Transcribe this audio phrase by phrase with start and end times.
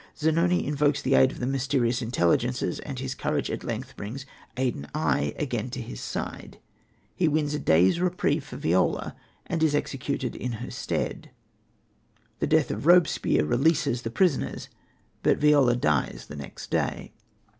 [0.17, 4.25] Zanoni invokes the aid of the mysterious Intelligences, and his courage at length brings
[4.57, 6.57] Adon Ai again to his side.
[7.15, 11.29] He wins a day's reprieve for Viola, and is executed in her stead.
[12.39, 14.69] The death of Robespierre releases the prisoners,
[15.21, 17.11] but Viola dies the next day.